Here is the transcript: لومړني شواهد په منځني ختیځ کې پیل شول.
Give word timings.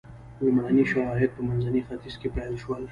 لومړني 0.41 0.85
شواهد 0.91 1.29
په 1.35 1.41
منځني 1.47 1.81
ختیځ 1.87 2.15
کې 2.21 2.27
پیل 2.35 2.53
شول. 2.61 2.79